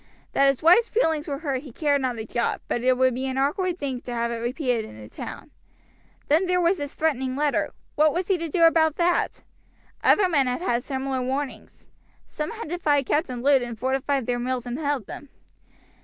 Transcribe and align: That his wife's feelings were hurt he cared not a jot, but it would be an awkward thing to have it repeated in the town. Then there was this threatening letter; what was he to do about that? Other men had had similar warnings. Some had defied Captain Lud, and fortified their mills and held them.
That 0.31 0.47
his 0.47 0.63
wife's 0.63 0.89
feelings 0.89 1.27
were 1.27 1.37
hurt 1.37 1.61
he 1.61 1.71
cared 1.71 2.01
not 2.01 2.17
a 2.17 2.25
jot, 2.25 2.59
but 2.67 2.81
it 2.81 2.97
would 2.97 3.13
be 3.13 3.27
an 3.27 3.37
awkward 3.37 3.77
thing 3.77 4.01
to 4.01 4.13
have 4.15 4.31
it 4.31 4.37
repeated 4.37 4.83
in 4.83 4.99
the 4.99 5.07
town. 5.07 5.51
Then 6.27 6.47
there 6.47 6.59
was 6.59 6.77
this 6.79 6.95
threatening 6.95 7.35
letter; 7.35 7.69
what 7.93 8.11
was 8.11 8.27
he 8.27 8.39
to 8.39 8.49
do 8.49 8.63
about 8.63 8.95
that? 8.95 9.43
Other 10.03 10.27
men 10.27 10.47
had 10.47 10.61
had 10.63 10.83
similar 10.83 11.21
warnings. 11.21 11.85
Some 12.25 12.49
had 12.53 12.67
defied 12.69 13.05
Captain 13.05 13.43
Lud, 13.43 13.61
and 13.61 13.77
fortified 13.77 14.25
their 14.25 14.39
mills 14.39 14.65
and 14.65 14.79
held 14.79 15.05
them. 15.05 15.29